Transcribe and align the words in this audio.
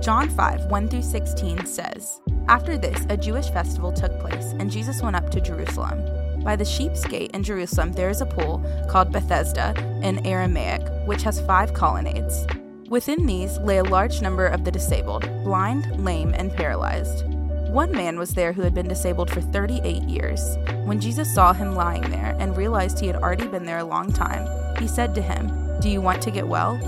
John 0.00 0.30
5 0.30 0.66
1 0.70 0.88
through 0.88 1.02
16 1.02 1.66
says, 1.66 2.22
After 2.48 2.78
this, 2.78 3.04
a 3.10 3.18
Jewish 3.18 3.50
festival 3.50 3.92
took 3.92 4.18
place, 4.18 4.54
and 4.58 4.70
Jesus 4.70 5.02
went 5.02 5.14
up 5.14 5.28
to 5.28 5.42
Jerusalem. 5.42 6.02
By 6.42 6.56
the 6.56 6.64
Sheep's 6.64 7.04
Gate 7.04 7.32
in 7.32 7.42
Jerusalem, 7.42 7.92
there 7.92 8.08
is 8.08 8.22
a 8.22 8.26
pool 8.26 8.64
called 8.88 9.12
Bethesda 9.12 9.74
in 10.02 10.26
Aramaic, 10.26 10.80
which 11.06 11.22
has 11.24 11.42
five 11.42 11.74
colonnades. 11.74 12.46
Within 12.88 13.26
these 13.26 13.58
lay 13.58 13.76
a 13.76 13.84
large 13.84 14.22
number 14.22 14.46
of 14.46 14.64
the 14.64 14.70
disabled, 14.70 15.28
blind, 15.44 16.02
lame, 16.02 16.32
and 16.34 16.50
paralyzed. 16.50 17.26
One 17.68 17.92
man 17.92 18.18
was 18.18 18.32
there 18.32 18.54
who 18.54 18.62
had 18.62 18.72
been 18.72 18.88
disabled 18.88 19.30
for 19.30 19.42
38 19.42 20.02
years. 20.04 20.56
When 20.86 20.98
Jesus 20.98 21.32
saw 21.32 21.52
him 21.52 21.74
lying 21.74 22.08
there 22.08 22.34
and 22.38 22.56
realized 22.56 22.98
he 22.98 23.06
had 23.06 23.16
already 23.16 23.46
been 23.48 23.66
there 23.66 23.78
a 23.78 23.84
long 23.84 24.10
time, 24.10 24.48
he 24.78 24.88
said 24.88 25.14
to 25.14 25.22
him, 25.22 25.78
Do 25.80 25.90
you 25.90 26.00
want 26.00 26.22
to 26.22 26.30
get 26.30 26.48
well? 26.48 26.80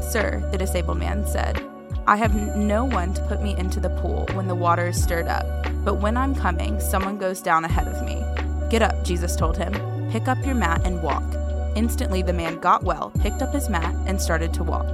Sir, 0.00 0.48
the 0.52 0.58
disabled 0.58 0.98
man 0.98 1.26
said, 1.26 1.60
I 2.06 2.16
have 2.16 2.34
no 2.56 2.84
one 2.84 3.14
to 3.14 3.22
put 3.26 3.42
me 3.42 3.56
into 3.56 3.80
the 3.80 3.90
pool 4.00 4.26
when 4.32 4.48
the 4.48 4.54
water 4.54 4.88
is 4.88 5.02
stirred 5.02 5.28
up, 5.28 5.46
but 5.84 6.00
when 6.00 6.16
I'm 6.16 6.34
coming, 6.34 6.80
someone 6.80 7.18
goes 7.18 7.40
down 7.40 7.64
ahead 7.64 7.88
of 7.88 8.04
me. 8.04 8.22
Get 8.70 8.82
up, 8.82 9.04
Jesus 9.04 9.36
told 9.36 9.56
him. 9.56 9.72
Pick 10.10 10.28
up 10.28 10.44
your 10.44 10.54
mat 10.54 10.82
and 10.84 11.02
walk. 11.02 11.24
Instantly, 11.76 12.22
the 12.22 12.32
man 12.32 12.58
got 12.58 12.82
well, 12.82 13.12
picked 13.20 13.42
up 13.42 13.54
his 13.54 13.68
mat, 13.68 13.94
and 14.06 14.20
started 14.20 14.52
to 14.54 14.64
walk. 14.64 14.86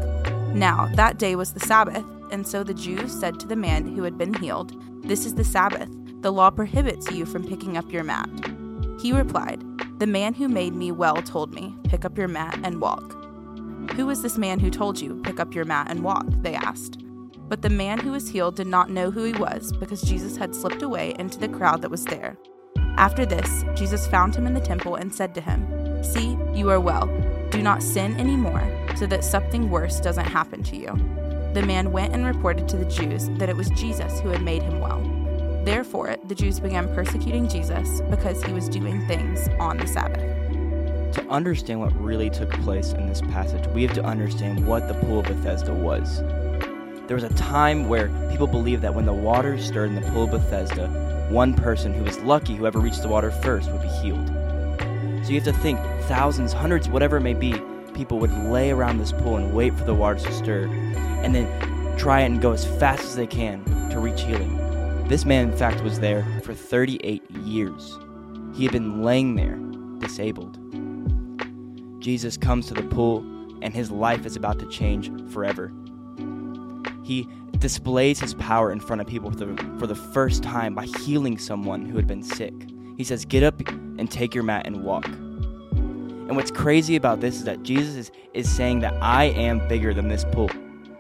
Now, 0.55 0.91
that 0.95 1.19
day 1.19 1.37
was 1.37 1.52
the 1.52 1.60
Sabbath, 1.60 2.05
and 2.30 2.46
so 2.46 2.62
the 2.62 2.74
Jews 2.74 3.12
said 3.18 3.41
to 3.41 3.46
the 3.46 3.57
man 3.57 3.95
who 3.95 4.02
had 4.02 4.18
been 4.18 4.34
healed, 4.34 4.74
this 5.07 5.24
is 5.24 5.37
the 5.37 5.45
Sabbath. 5.45 5.88
The 6.23 6.32
law 6.32 6.51
prohibits 6.51 7.12
you 7.12 7.27
from 7.27 7.46
picking 7.46 7.77
up 7.77 7.93
your 7.93 8.02
mat. 8.02 8.29
He 9.01 9.12
replied, 9.12 9.62
The 10.01 10.07
man 10.09 10.34
who 10.34 10.48
made 10.48 10.74
me 10.74 10.91
well 10.91 11.23
told 11.23 11.54
me, 11.54 11.77
Pick 11.84 12.04
up 12.04 12.18
your 12.18 12.27
mat 12.27 12.59
and 12.65 12.80
walk. 12.80 13.26
Who 13.95 14.10
is 14.10 14.22
this 14.22 14.36
man 14.36 14.60
who 14.60 14.70
told 14.70 15.00
you, 15.00 15.20
Pick 15.22 15.40
up 15.40 15.54
your 15.54 15.64
mat 15.64 15.86
and 15.90 16.02
walk? 16.02 16.26
They 16.42 16.54
asked. 16.54 16.98
But 17.48 17.62
the 17.62 17.70
man 17.70 17.98
who 18.00 18.12
was 18.12 18.28
healed 18.28 18.56
did 18.56 18.66
not 18.66 18.90
know 18.90 19.10
who 19.10 19.24
he 19.24 19.32
was 19.32 19.73
because 19.73 20.02
Jesus 20.02 20.37
had 20.37 20.54
slipped 20.54 20.82
away 20.82 21.15
into 21.18 21.38
the 21.38 21.48
crowd 21.48 21.82
that 21.82 21.90
was 21.90 22.04
there. 22.04 22.37
After 22.96 23.24
this, 23.24 23.65
Jesus 23.74 24.06
found 24.06 24.34
him 24.34 24.46
in 24.46 24.54
the 24.54 24.60
temple 24.60 24.96
and 24.96 25.15
said 25.15 25.34
to 25.34 25.40
him, 25.40 26.02
See, 26.02 26.37
you 26.54 26.70
are 26.70 26.80
well. 26.80 27.06
Do 27.51 27.62
not 27.62 27.82
sin 27.82 28.18
anymore, 28.18 28.62
so 28.96 29.06
that 29.06 29.24
something 29.24 29.70
worse 29.70 30.00
doesn't 30.00 30.26
happen 30.26 30.62
to 30.65 30.76
you. 30.76 30.88
The 31.54 31.65
man 31.65 31.93
went 31.93 32.12
and 32.12 32.26
reported 32.26 32.68
to 32.68 32.76
the 32.76 32.84
Jews 32.84 33.28
that 33.38 33.48
it 33.48 33.56
was 33.56 33.71
Jesus 33.71 34.21
who 34.21 34.28
had 34.30 34.43
made 34.43 34.62
him 34.62 34.80
well. 34.80 35.00
Therefore, 35.65 36.16
the 36.28 36.34
Jews 36.34 36.60
began 36.60 36.93
persecuting 36.95 37.48
Jesus 37.48 38.00
because 38.10 38.43
he 38.43 38.52
was 38.52 38.68
doing 38.68 39.06
things 39.06 39.48
on 39.59 39.78
the 39.78 39.87
Sabbath. 39.87 40.35
To 41.16 41.26
understand 41.30 41.80
what 41.80 41.98
really 41.98 42.28
took 42.28 42.50
place 42.60 42.92
in 42.92 43.06
this 43.06 43.22
passage, 43.22 43.66
we 43.68 43.82
have 43.84 43.95
to 43.95 44.04
understand 44.04 44.66
what 44.66 44.86
the 44.86 44.92
Pool 44.92 45.20
of 45.20 45.24
Bethesda 45.24 45.72
was. 45.72 46.20
There 47.06 47.14
was 47.14 47.24
a 47.24 47.32
time 47.32 47.88
where 47.88 48.09
people 48.30 48.46
believed 48.46 48.82
that 48.82 48.95
when 48.95 49.06
the 49.06 49.14
water 49.14 49.56
stirred 49.56 49.88
in 49.88 49.94
the 49.94 50.02
Pool 50.10 50.24
of 50.24 50.32
Bethesda, 50.32 50.88
one 51.30 51.54
person 51.54 51.94
who 51.94 52.04
was 52.04 52.18
lucky, 52.18 52.54
whoever 52.54 52.80
reached 52.80 53.00
the 53.00 53.09
water 53.09 53.30
first, 53.30 53.72
would 53.72 53.80
be 53.80 53.88
healed. 53.88 54.28
So 55.24 55.30
you 55.30 55.40
have 55.40 55.44
to 55.44 55.54
think 55.54 55.80
thousands, 56.02 56.52
hundreds, 56.52 56.87
whatever 56.87 57.16
it 57.16 57.22
may 57.22 57.32
be, 57.32 57.54
people 57.94 58.18
would 58.18 58.37
lay 58.50 58.70
around 58.70 58.98
this 58.98 59.12
pool 59.12 59.37
and 59.37 59.54
wait 59.54 59.72
for 59.72 59.84
the 59.84 59.94
water 59.94 60.18
to 60.18 60.32
stir, 60.34 60.66
and 60.66 61.34
then 61.34 61.96
try 61.96 62.20
and 62.20 62.42
go 62.42 62.52
as 62.52 62.66
fast 62.78 63.04
as 63.04 63.16
they 63.16 63.26
can 63.26 63.64
to 63.88 64.00
reach 64.00 64.20
healing. 64.20 65.09
This 65.09 65.25
man, 65.25 65.50
in 65.50 65.56
fact, 65.56 65.82
was 65.82 65.98
there 65.98 66.26
for 66.44 66.53
38 66.53 67.31
years. 67.31 67.98
He 68.54 68.64
had 68.64 68.72
been 68.72 69.03
laying 69.03 69.34
there, 69.34 69.56
disabled. 69.98 70.59
Jesus 71.99 72.37
comes 72.37 72.66
to 72.66 72.75
the 72.75 72.83
pool, 72.83 73.19
and 73.62 73.75
his 73.75 73.91
life 73.91 74.27
is 74.27 74.37
about 74.37 74.59
to 74.59 74.66
change 74.66 75.11
forever. 75.33 75.72
He 77.03 77.28
displays 77.59 78.21
his 78.21 78.34
power 78.34 78.71
in 78.71 78.81
front 78.81 79.00
of 79.00 79.06
people 79.06 79.31
for 79.31 79.37
the, 79.37 79.77
for 79.78 79.87
the 79.87 79.94
first 79.94 80.43
time 80.43 80.75
by 80.75 80.87
healing 80.87 81.39
someone 81.39 81.87
who 81.87 81.97
had 81.97 82.06
been 82.06 82.22
sick. 82.22 82.53
He 82.97 83.05
says, 83.05 83.25
Get 83.25 83.43
up 83.43 83.61
and 83.69 84.11
take 84.11 84.35
your 84.35 84.45
mat 84.45 84.67
and 84.67 84.85
walk. 84.85 85.06
And 85.06 86.35
what's 86.35 86.51
crazy 86.51 86.97
about 86.97 87.21
this 87.21 87.37
is 87.37 87.45
that 87.45 87.62
Jesus 87.62 87.95
is, 87.95 88.11
is 88.35 88.51
saying 88.51 88.81
that 88.81 88.95
I 89.01 89.27
am 89.27 89.67
bigger 89.69 89.95
than 89.95 90.09
this 90.09 90.25
pool. 90.25 90.51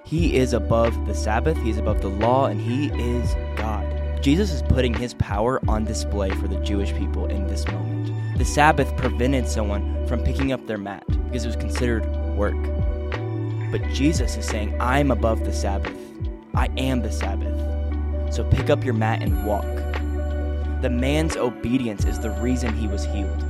He 0.04 0.36
is 0.36 0.52
above 0.52 1.06
the 1.06 1.14
Sabbath, 1.14 1.56
He 1.58 1.70
is 1.70 1.78
above 1.78 2.00
the 2.00 2.08
law, 2.08 2.46
and 2.46 2.60
He 2.60 2.86
is 2.90 3.34
God. 3.56 3.84
Jesus 4.22 4.52
is 4.52 4.62
putting 4.62 4.94
His 4.94 5.14
power 5.14 5.60
on 5.68 5.84
display 5.84 6.30
for 6.30 6.46
the 6.46 6.60
Jewish 6.60 6.92
people 6.94 7.26
in 7.26 7.48
this 7.48 7.66
moment. 7.66 7.85
The 8.36 8.44
Sabbath 8.44 8.94
prevented 8.98 9.48
someone 9.48 10.06
from 10.06 10.22
picking 10.22 10.52
up 10.52 10.66
their 10.66 10.76
mat 10.76 11.04
because 11.24 11.44
it 11.44 11.48
was 11.48 11.56
considered 11.56 12.04
work. 12.36 12.54
But 13.72 13.82
Jesus 13.94 14.36
is 14.36 14.44
saying, 14.44 14.78
I'm 14.78 15.10
above 15.10 15.46
the 15.46 15.54
Sabbath. 15.54 15.96
I 16.54 16.68
am 16.76 17.00
the 17.00 17.10
Sabbath. 17.10 17.54
So 18.34 18.44
pick 18.44 18.68
up 18.68 18.84
your 18.84 18.92
mat 18.92 19.22
and 19.22 19.46
walk. 19.46 19.64
The 20.82 20.90
man's 20.90 21.38
obedience 21.38 22.04
is 22.04 22.20
the 22.20 22.30
reason 22.32 22.76
he 22.76 22.86
was 22.86 23.06
healed. 23.06 23.42